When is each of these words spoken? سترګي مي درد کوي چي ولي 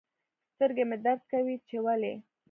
سترګي 0.53 0.83
مي 0.89 0.97
درد 1.05 1.21
کوي 1.31 1.55
چي 1.67 1.77
ولي 1.85 2.13